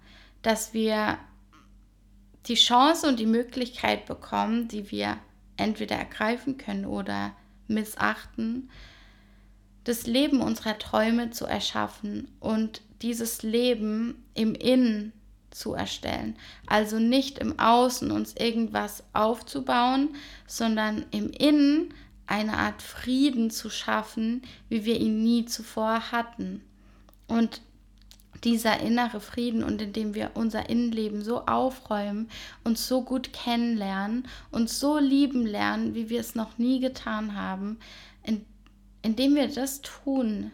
Dass 0.42 0.74
wir 0.74 1.18
die 2.46 2.54
Chance 2.54 3.08
und 3.08 3.18
die 3.18 3.26
Möglichkeit 3.26 4.04
bekommen, 4.06 4.68
die 4.68 4.90
wir 4.90 5.18
entweder 5.56 5.96
ergreifen 5.96 6.58
können 6.58 6.84
oder 6.84 7.32
missachten, 7.68 8.70
das 9.84 10.06
Leben 10.06 10.40
unserer 10.40 10.78
Träume 10.78 11.30
zu 11.30 11.46
erschaffen 11.46 12.28
und 12.40 12.82
dieses 13.00 13.42
Leben 13.42 14.24
im 14.34 14.54
Innen 14.54 15.12
zu 15.54 15.74
erstellen. 15.74 16.36
Also 16.66 16.98
nicht 16.98 17.38
im 17.38 17.58
Außen 17.58 18.10
uns 18.10 18.34
irgendwas 18.34 19.04
aufzubauen, 19.12 20.10
sondern 20.46 21.04
im 21.10 21.30
Innen 21.30 21.94
eine 22.26 22.56
Art 22.56 22.82
Frieden 22.82 23.50
zu 23.50 23.70
schaffen, 23.70 24.42
wie 24.68 24.84
wir 24.84 24.98
ihn 24.98 25.22
nie 25.22 25.44
zuvor 25.44 26.12
hatten. 26.12 26.62
Und 27.28 27.60
dieser 28.44 28.80
innere 28.80 29.20
Frieden 29.20 29.62
und 29.62 29.80
indem 29.80 30.14
wir 30.14 30.32
unser 30.34 30.68
Innenleben 30.68 31.22
so 31.22 31.46
aufräumen, 31.46 32.28
uns 32.64 32.88
so 32.88 33.02
gut 33.02 33.32
kennenlernen, 33.32 34.26
uns 34.50 34.80
so 34.80 34.98
lieben 34.98 35.46
lernen, 35.46 35.94
wie 35.94 36.08
wir 36.08 36.20
es 36.20 36.34
noch 36.34 36.58
nie 36.58 36.80
getan 36.80 37.36
haben, 37.36 37.78
in, 38.24 38.44
indem 39.02 39.36
wir 39.36 39.48
das 39.48 39.80
tun, 39.82 40.50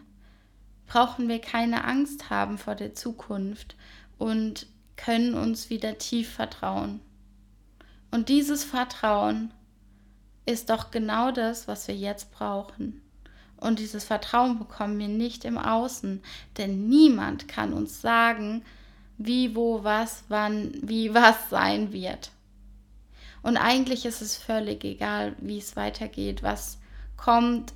brauchen 0.85 1.27
wir 1.27 1.39
keine 1.39 1.85
Angst 1.85 2.29
haben 2.29 2.57
vor 2.57 2.75
der 2.75 2.93
Zukunft 2.93 3.75
und 4.17 4.67
können 4.99 5.33
uns 5.33 5.69
wieder 5.69 5.97
tief 5.97 6.29
vertrauen. 6.29 6.99
Und 8.11 8.27
dieses 8.27 8.63
Vertrauen 8.63 9.53
ist 10.45 10.69
doch 10.69 10.91
genau 10.91 11.31
das, 11.31 11.67
was 11.67 11.87
wir 11.87 11.95
jetzt 11.95 12.31
brauchen. 12.31 13.01
Und 13.55 13.79
dieses 13.79 14.03
Vertrauen 14.03 14.59
bekommen 14.59 14.99
wir 14.99 15.07
nicht 15.07 15.45
im 15.45 15.57
Außen, 15.57 16.21
denn 16.57 16.89
niemand 16.89 17.47
kann 17.47 17.73
uns 17.73 18.01
sagen, 18.01 18.63
wie, 19.17 19.55
wo, 19.55 19.83
was, 19.83 20.23
wann, 20.27 20.73
wie, 20.81 21.13
was 21.13 21.49
sein 21.49 21.93
wird. 21.93 22.31
Und 23.41 23.55
eigentlich 23.55 24.05
ist 24.05 24.21
es 24.21 24.35
völlig 24.35 24.83
egal, 24.83 25.35
wie 25.39 25.59
es 25.59 25.77
weitergeht, 25.77 26.43
was 26.43 26.77
kommt. 27.15 27.73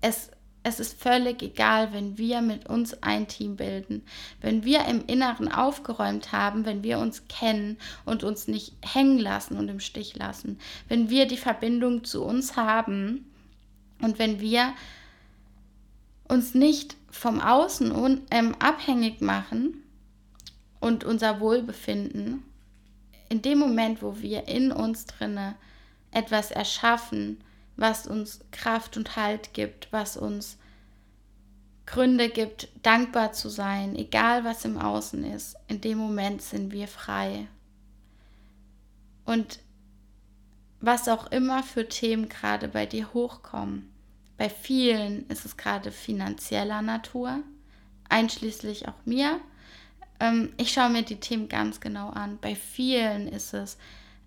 Es, 0.00 0.30
es 0.64 0.78
ist 0.78 1.00
völlig 1.00 1.42
egal, 1.42 1.92
wenn 1.92 2.18
wir 2.18 2.40
mit 2.40 2.68
uns 2.68 3.02
ein 3.02 3.26
Team 3.26 3.56
bilden. 3.56 4.04
Wenn 4.40 4.64
wir 4.64 4.84
im 4.84 5.04
Inneren 5.06 5.50
aufgeräumt 5.50 6.30
haben, 6.30 6.64
wenn 6.64 6.84
wir 6.84 6.98
uns 6.98 7.26
kennen 7.26 7.78
und 8.04 8.22
uns 8.22 8.46
nicht 8.46 8.74
hängen 8.80 9.18
lassen 9.18 9.56
und 9.56 9.68
im 9.68 9.80
Stich 9.80 10.16
lassen. 10.16 10.58
Wenn 10.88 11.10
wir 11.10 11.26
die 11.26 11.36
Verbindung 11.36 12.04
zu 12.04 12.22
uns 12.24 12.56
haben 12.56 13.26
und 14.00 14.18
wenn 14.20 14.40
wir 14.40 14.72
uns 16.28 16.54
nicht 16.54 16.96
vom 17.10 17.40
Außen 17.40 18.22
ähm, 18.30 18.54
abhängig 18.60 19.20
machen 19.20 19.82
und 20.78 21.02
unser 21.02 21.40
Wohlbefinden, 21.40 22.44
in 23.28 23.42
dem 23.42 23.58
Moment, 23.58 24.00
wo 24.00 24.20
wir 24.20 24.46
in 24.46 24.70
uns 24.70 25.06
drinne 25.06 25.56
etwas 26.12 26.50
erschaffen, 26.50 27.42
was 27.76 28.06
uns 28.06 28.40
Kraft 28.50 28.96
und 28.96 29.16
Halt 29.16 29.54
gibt, 29.54 29.92
was 29.92 30.16
uns 30.16 30.58
Gründe 31.86 32.28
gibt, 32.28 32.68
dankbar 32.82 33.32
zu 33.32 33.48
sein, 33.48 33.96
egal 33.96 34.44
was 34.44 34.64
im 34.64 34.78
Außen 34.78 35.24
ist, 35.24 35.56
in 35.68 35.80
dem 35.80 35.98
Moment 35.98 36.42
sind 36.42 36.72
wir 36.72 36.88
frei. 36.88 37.48
Und 39.24 39.58
was 40.80 41.08
auch 41.08 41.30
immer 41.30 41.62
für 41.62 41.88
Themen 41.88 42.28
gerade 42.28 42.68
bei 42.68 42.86
dir 42.86 43.12
hochkommen, 43.12 43.92
bei 44.36 44.48
vielen 44.48 45.28
ist 45.28 45.44
es 45.44 45.56
gerade 45.56 45.92
finanzieller 45.92 46.82
Natur, 46.82 47.40
einschließlich 48.08 48.88
auch 48.88 49.04
mir. 49.04 49.40
Ähm, 50.18 50.52
ich 50.56 50.72
schaue 50.72 50.90
mir 50.90 51.02
die 51.02 51.20
Themen 51.20 51.48
ganz 51.48 51.80
genau 51.80 52.10
an. 52.10 52.38
Bei 52.40 52.54
vielen 52.56 53.28
ist 53.28 53.54
es 53.54 53.78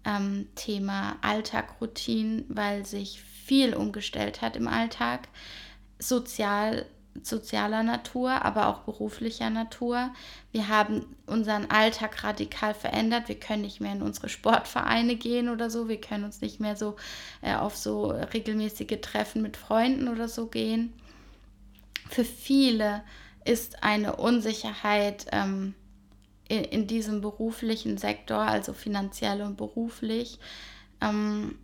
ähm, 0.06 0.48
Thema 0.56 1.18
Alltagroutinen, 1.22 2.46
weil 2.48 2.86
sich 2.86 3.22
viel 3.46 3.76
umgestellt 3.76 4.42
hat 4.42 4.56
im 4.56 4.68
Alltag. 4.68 5.28
Sozial 6.00 6.86
sozialer 7.24 7.84
Natur, 7.84 8.44
aber 8.44 8.68
auch 8.68 8.80
beruflicher 8.80 9.50
Natur. 9.50 10.10
Wir 10.52 10.68
haben 10.68 11.06
unseren 11.26 11.70
Alltag 11.72 12.24
radikal 12.24 12.74
verändert. 12.74 13.30
Wir 13.30 13.40
können 13.40 13.62
nicht 13.62 13.80
mehr 13.80 13.94
in 13.94 14.02
unsere 14.02 14.28
Sportvereine 14.28 15.16
gehen 15.16 15.50
oder 15.50 15.70
so. 15.70 15.88
Wir 15.88 16.02
können 16.02 16.26
uns 16.26 16.42
nicht 16.42 16.60
mehr 16.60 16.76
so 16.76 16.98
äh, 17.42 17.56
auf 17.56 17.78
so 17.78 18.08
regelmäßige 18.08 19.00
Treffen 19.02 19.42
mit 19.42 19.56
Freunden 19.58 20.10
oder 20.10 20.28
so 20.28 20.48
gehen. 20.48 20.94
Für 22.10 22.26
viele 22.26 23.04
ist 23.46 23.84
eine 23.84 24.18
Unsicherheit 24.18 25.28
ähm, 25.32 25.74
in, 26.48 26.64
in, 26.64 26.88
diesem 26.88 27.22
beruflichen 27.22 27.98
Sektor, 27.98 28.40
also 28.40 28.74
finanziell 28.74 29.42
und 29.42 29.56
beruflich, 29.56 30.40
ähm, 31.02 31.58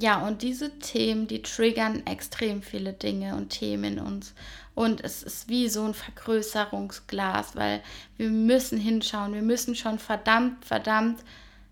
ja, 0.00 0.26
und 0.26 0.40
diese 0.40 0.78
Themen, 0.78 1.26
die 1.26 1.42
triggern 1.42 2.06
extrem 2.06 2.62
viele 2.62 2.94
Dinge 2.94 3.36
und 3.36 3.50
Themen 3.50 3.98
in 3.98 3.98
uns. 3.98 4.34
Und 4.74 5.04
es 5.04 5.22
ist 5.22 5.50
wie 5.50 5.68
so 5.68 5.84
ein 5.84 5.92
Vergrößerungsglas, 5.92 7.54
weil 7.54 7.82
wir 8.16 8.30
müssen 8.30 8.78
hinschauen. 8.78 9.34
Wir 9.34 9.42
müssen 9.42 9.74
schon 9.74 9.98
verdammt, 9.98 10.64
verdammt 10.64 11.20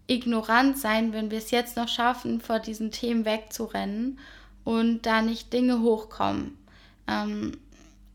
ignorant 0.09 0.77
sein, 0.77 1.15
wenn 1.15 1.31
wir 1.31 1.39
es 1.39 1.51
jetzt 1.51 1.79
noch 1.79 1.89
schaffen, 1.89 2.43
vor 2.43 2.59
diesen 2.59 2.91
Themen 2.91 3.25
wegzurennen 3.25 4.19
und 4.63 5.07
da 5.07 5.23
nicht 5.23 5.51
Dinge 5.55 5.81
hochkommen. 5.81 6.59
Ähm, 7.07 7.53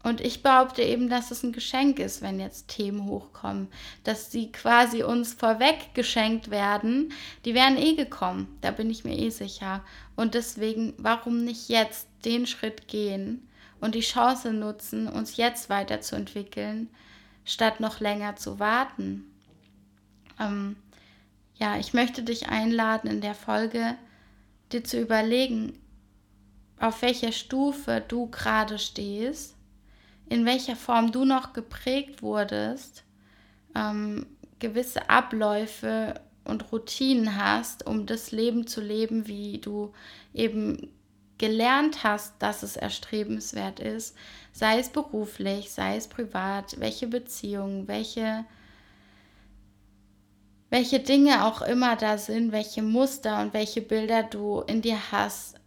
und 0.03 0.19
ich 0.19 0.43
behaupte 0.43 0.81
eben, 0.83 1.09
dass 1.09 1.31
es 1.31 1.43
ein 1.43 1.53
Geschenk 1.53 1.97
ist, 1.97 2.21
wenn 2.21 2.37
jetzt 2.37 2.67
Themen 2.67 3.05
hochkommen, 3.05 3.69
dass 4.03 4.31
sie 4.31 4.51
quasi 4.51 5.01
uns 5.01 5.33
vorweg 5.33 5.93
geschenkt 5.93 6.51
werden. 6.51 7.13
Die 7.45 7.53
wären 7.53 7.77
eh 7.77 7.95
gekommen, 7.95 8.57
da 8.59 8.71
bin 8.71 8.89
ich 8.89 9.05
mir 9.05 9.17
eh 9.17 9.29
sicher. 9.29 9.81
Und 10.15 10.35
deswegen, 10.35 10.93
warum 10.97 11.43
nicht 11.43 11.69
jetzt 11.69 12.07
den 12.25 12.45
Schritt 12.45 12.87
gehen 12.87 13.47
und 13.79 13.95
die 13.95 14.01
Chance 14.01 14.53
nutzen, 14.53 15.07
uns 15.07 15.37
jetzt 15.37 15.69
weiterzuentwickeln, 15.69 16.89
statt 17.45 17.79
noch 17.79 17.99
länger 17.99 18.35
zu 18.35 18.59
warten? 18.59 19.25
Ähm, 20.39 20.75
ja, 21.55 21.77
ich 21.77 21.93
möchte 21.93 22.23
dich 22.23 22.49
einladen, 22.49 23.09
in 23.09 23.21
der 23.21 23.35
Folge 23.35 23.95
dir 24.71 24.83
zu 24.83 24.99
überlegen, 24.99 25.79
auf 26.79 27.01
welcher 27.01 27.31
Stufe 27.31 28.03
du 28.07 28.27
gerade 28.29 28.79
stehst 28.79 29.55
in 30.29 30.45
welcher 30.45 30.75
Form 30.75 31.11
du 31.11 31.25
noch 31.25 31.53
geprägt 31.53 32.21
wurdest, 32.21 33.03
ähm, 33.75 34.25
gewisse 34.59 35.09
Abläufe 35.09 36.15
und 36.45 36.71
Routinen 36.71 37.37
hast, 37.37 37.85
um 37.85 38.05
das 38.05 38.31
Leben 38.31 38.67
zu 38.67 38.81
leben, 38.81 39.27
wie 39.27 39.59
du 39.59 39.93
eben 40.33 40.89
gelernt 41.37 42.03
hast, 42.03 42.35
dass 42.39 42.63
es 42.63 42.75
erstrebenswert 42.77 43.79
ist, 43.79 44.15
sei 44.51 44.79
es 44.79 44.89
beruflich, 44.89 45.71
sei 45.71 45.97
es 45.97 46.07
privat, 46.07 46.79
welche 46.79 47.07
Beziehungen, 47.07 47.87
welche, 47.87 48.45
welche 50.69 50.99
Dinge 50.99 51.45
auch 51.45 51.61
immer 51.61 51.95
da 51.95 52.17
sind, 52.17 52.51
welche 52.51 52.81
Muster 52.81 53.41
und 53.41 53.53
welche 53.53 53.81
Bilder 53.81 54.23
du 54.23 54.61
in 54.61 54.81
dir 54.81 55.11
hast, 55.11 55.59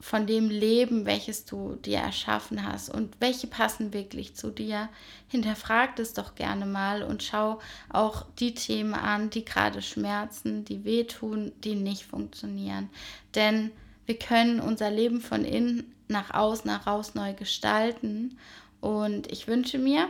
von 0.00 0.26
dem 0.26 0.48
Leben, 0.48 1.06
welches 1.06 1.44
du 1.44 1.76
dir 1.76 1.98
erschaffen 1.98 2.64
hast 2.66 2.88
und 2.88 3.14
welche 3.20 3.46
passen 3.46 3.92
wirklich 3.92 4.34
zu 4.34 4.50
dir. 4.50 4.88
Hinterfrag 5.28 5.98
es 5.98 6.14
doch 6.14 6.34
gerne 6.34 6.66
mal 6.66 7.02
und 7.02 7.22
schau 7.22 7.60
auch 7.88 8.26
die 8.38 8.54
Themen 8.54 8.94
an, 8.94 9.30
die 9.30 9.44
gerade 9.44 9.82
schmerzen, 9.82 10.64
die 10.64 10.84
wehtun, 10.84 11.52
die 11.64 11.74
nicht 11.74 12.04
funktionieren. 12.04 12.90
Denn 13.34 13.70
wir 14.06 14.18
können 14.18 14.60
unser 14.60 14.90
Leben 14.90 15.20
von 15.20 15.44
innen 15.44 15.94
nach 16.08 16.32
außen 16.32 16.70
heraus 16.70 17.14
neu 17.14 17.34
gestalten. 17.34 18.38
Und 18.80 19.30
ich 19.30 19.48
wünsche 19.48 19.78
mir, 19.78 20.08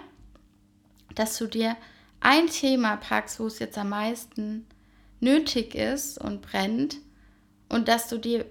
dass 1.15 1.39
du 1.39 1.47
dir 1.47 1.77
ein 2.21 2.49
Thema 2.49 2.97
packst, 2.97 3.41
wo 3.41 3.47
es 3.47 3.59
jetzt 3.59 3.79
am 3.79 3.91
meisten 3.91 4.67
nötig 5.21 5.75
ist 5.75 6.19
und 6.19 6.43
brennt 6.43 6.99
und 7.69 7.89
dass 7.89 8.09
du 8.09 8.19
dir 8.19 8.47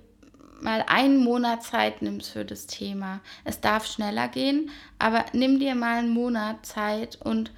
mal 0.62 0.84
einen 0.88 1.24
Monat 1.24 1.64
Zeit 1.64 2.02
nimmst 2.02 2.32
für 2.32 2.46
das 2.46 2.68
Thema. 2.68 3.22
Es 3.44 3.62
darf 3.62 3.86
schneller 3.86 4.28
gehen, 4.28 4.70
aber 5.00 5.26
nimm 5.34 5.60
dir 5.60 5.76
mal 5.76 6.00
einen 6.00 6.10
Monat 6.10 6.66
Zeit 6.66 7.20
und 7.24 7.52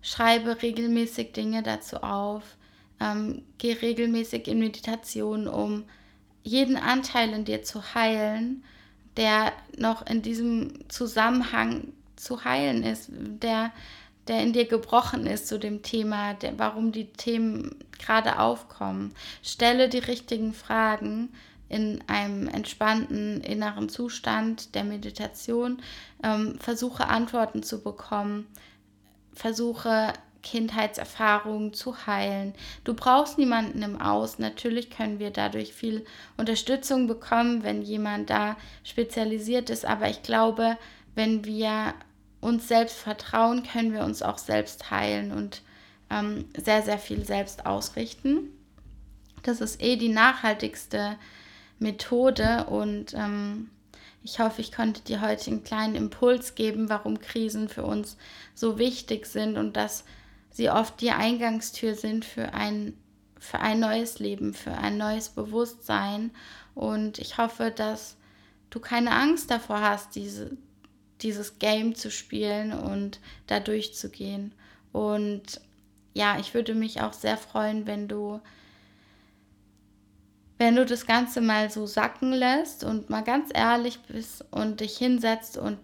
schreibe 0.00 0.62
regelmäßig 0.62 1.32
Dinge 1.32 1.62
dazu 1.62 2.02
auf. 2.02 2.42
Ähm, 3.00 3.42
geh 3.58 3.72
regelmäßig 3.72 4.48
in 4.48 4.58
Meditation, 4.58 5.48
um 5.48 5.84
jeden 6.42 6.76
Anteil 6.76 7.30
in 7.30 7.44
dir 7.44 7.62
zu 7.62 7.94
heilen, 7.94 8.64
der 9.16 9.52
noch 9.76 10.06
in 10.06 10.22
diesem 10.22 10.88
Zusammenhang 10.88 11.92
zu 12.16 12.44
heilen 12.44 12.82
ist, 12.82 13.10
der, 13.10 13.72
der 14.28 14.42
in 14.42 14.52
dir 14.52 14.66
gebrochen 14.66 15.26
ist 15.26 15.48
zu 15.48 15.58
dem 15.58 15.82
Thema, 15.82 16.34
der, 16.34 16.58
warum 16.58 16.92
die 16.92 17.12
Themen 17.12 17.76
gerade 17.98 18.38
aufkommen. 18.38 19.14
Stelle 19.42 19.88
die 19.88 19.98
richtigen 19.98 20.54
Fragen 20.54 21.30
in 21.72 22.04
einem 22.06 22.48
entspannten 22.48 23.40
inneren 23.40 23.88
Zustand 23.88 24.74
der 24.74 24.84
Meditation, 24.84 25.80
ähm, 26.22 26.58
versuche 26.58 27.08
Antworten 27.08 27.62
zu 27.62 27.82
bekommen, 27.82 28.46
versuche 29.32 30.12
Kindheitserfahrungen 30.42 31.72
zu 31.72 32.06
heilen. 32.06 32.54
Du 32.84 32.92
brauchst 32.94 33.38
niemanden 33.38 33.82
im 33.82 34.00
Aus. 34.00 34.38
Natürlich 34.38 34.90
können 34.90 35.18
wir 35.18 35.30
dadurch 35.30 35.72
viel 35.72 36.04
Unterstützung 36.36 37.06
bekommen, 37.06 37.62
wenn 37.62 37.80
jemand 37.80 38.28
da 38.28 38.56
spezialisiert 38.84 39.70
ist. 39.70 39.86
Aber 39.86 40.10
ich 40.10 40.22
glaube, 40.22 40.76
wenn 41.14 41.44
wir 41.44 41.94
uns 42.40 42.68
selbst 42.68 42.98
vertrauen, 42.98 43.62
können 43.62 43.94
wir 43.94 44.04
uns 44.04 44.20
auch 44.20 44.38
selbst 44.38 44.90
heilen 44.90 45.32
und 45.32 45.62
ähm, 46.10 46.44
sehr, 46.56 46.82
sehr 46.82 46.98
viel 46.98 47.24
selbst 47.24 47.64
ausrichten. 47.64 48.50
Das 49.42 49.60
ist 49.60 49.82
eh 49.82 49.96
die 49.96 50.10
nachhaltigste 50.10 51.16
Methode 51.82 52.66
und 52.68 53.14
ähm, 53.14 53.70
ich 54.24 54.38
hoffe, 54.38 54.60
ich 54.60 54.72
konnte 54.72 55.02
dir 55.02 55.20
heute 55.20 55.50
einen 55.50 55.64
kleinen 55.64 55.96
Impuls 55.96 56.54
geben, 56.54 56.88
warum 56.88 57.20
Krisen 57.20 57.68
für 57.68 57.84
uns 57.84 58.16
so 58.54 58.78
wichtig 58.78 59.26
sind 59.26 59.58
und 59.58 59.76
dass 59.76 60.04
sie 60.50 60.70
oft 60.70 61.00
die 61.00 61.10
Eingangstür 61.10 61.94
sind 61.94 62.24
für 62.24 62.54
ein, 62.54 62.96
für 63.38 63.58
ein 63.58 63.80
neues 63.80 64.20
Leben, 64.20 64.54
für 64.54 64.72
ein 64.72 64.96
neues 64.96 65.30
Bewusstsein. 65.30 66.30
Und 66.74 67.18
ich 67.18 67.38
hoffe, 67.38 67.72
dass 67.74 68.16
du 68.70 68.78
keine 68.78 69.12
Angst 69.12 69.50
davor 69.50 69.80
hast, 69.80 70.14
diese, 70.14 70.56
dieses 71.20 71.58
Game 71.58 71.96
zu 71.96 72.10
spielen 72.10 72.72
und 72.72 73.18
da 73.48 73.58
durchzugehen. 73.58 74.54
Und 74.92 75.60
ja, 76.14 76.38
ich 76.38 76.54
würde 76.54 76.74
mich 76.74 77.00
auch 77.00 77.12
sehr 77.12 77.36
freuen, 77.36 77.86
wenn 77.86 78.06
du 78.06 78.40
wenn 80.62 80.76
du 80.76 80.86
das 80.86 81.06
Ganze 81.06 81.40
mal 81.40 81.70
so 81.72 81.86
sacken 81.86 82.32
lässt 82.32 82.84
und 82.84 83.10
mal 83.10 83.24
ganz 83.24 83.50
ehrlich 83.52 83.98
bist 84.02 84.44
und 84.52 84.78
dich 84.78 84.96
hinsetzt 84.96 85.58
und 85.58 85.76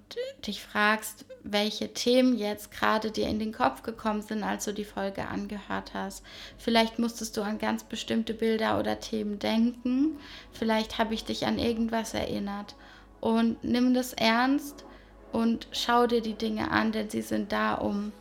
dich 0.47 0.63
fragst, 0.63 1.25
welche 1.43 1.93
Themen 1.93 2.39
jetzt 2.39 2.71
gerade 2.71 3.11
dir 3.11 3.27
in 3.27 3.41
den 3.41 3.53
Kopf 3.53 3.83
gekommen 3.83 4.23
sind, 4.23 4.45
als 4.45 4.67
du 4.67 4.73
die 4.73 4.85
Folge 4.85 5.27
angehört 5.27 5.95
hast. 5.95 6.23
Vielleicht 6.59 7.01
musstest 7.01 7.37
du 7.37 7.43
an 7.43 7.59
ganz 7.59 7.83
bestimmte 7.83 8.35
Bilder 8.35 8.79
oder 8.79 9.01
Themen 9.01 9.41
denken. 9.41 10.17
Vielleicht 10.53 10.99
habe 10.99 11.13
ich 11.13 11.25
dich 11.25 11.45
an 11.45 11.59
irgendwas 11.59 12.15
erinnert. 12.15 12.77
Und 13.21 13.65
nimm 13.65 13.95
das 13.95 14.13
ernst 14.13 14.85
und 15.33 15.67
schau 15.73 16.07
dir 16.07 16.21
die 16.21 16.35
Dinge 16.35 16.71
an, 16.71 16.93
denn 16.93 17.11
sie 17.11 17.23
sind 17.23 17.51
da, 17.51 17.75
um 17.75 18.13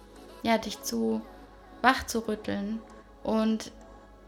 ja, 0.41 0.57
dich 0.57 0.81
zu 0.81 1.21
wach 1.83 2.07
zu 2.07 2.27
rütteln. 2.27 2.79
Und 3.21 3.71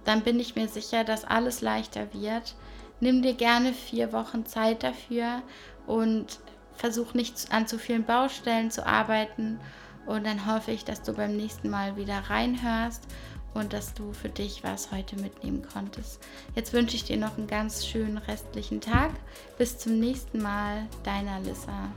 dann 0.06 0.22
bin 0.22 0.40
ich 0.40 0.56
mir 0.56 0.68
sicher, 0.68 1.04
dass 1.04 1.26
alles 1.26 1.62
leichter 1.62 2.14
wird. 2.14 2.56
Nimm 3.00 3.22
dir 3.22 3.34
gerne 3.34 3.74
vier 3.74 4.12
Wochen 4.12 4.46
Zeit 4.46 4.84
dafür 4.84 5.42
und 5.88 6.40
versuch 6.76 7.14
nicht 7.14 7.52
an 7.52 7.68
zu 7.68 7.78
vielen 7.78 8.06
Baustellen 8.06 8.72
zu 8.72 8.86
arbeiten. 8.86 9.60
Und 10.06 10.26
dann 10.26 10.46
hoffe 10.46 10.72
ich, 10.72 10.86
dass 10.86 11.02
du 11.02 11.14
beim 11.14 11.36
nächsten 11.36 11.70
Mal 11.70 11.96
wieder 11.96 12.18
reinhörst 12.30 13.04
und 13.54 13.74
dass 13.74 13.94
du 13.94 14.14
für 14.14 14.30
dich 14.30 14.64
was 14.64 14.92
heute 14.92 15.16
mitnehmen 15.18 15.66
konntest. 15.74 16.22
Jetzt 16.56 16.74
wünsche 16.74 16.96
ich 16.96 17.04
dir 17.04 17.18
noch 17.18 17.38
einen 17.38 17.48
ganz 17.48 17.86
schönen 17.86 18.18
restlichen 18.18 18.82
Tag. 18.82 19.12
Bis 19.58 19.78
zum 19.78 20.00
nächsten 20.00 20.42
Mal, 20.42 20.88
deiner 21.04 21.40
Lissa. 21.42 21.92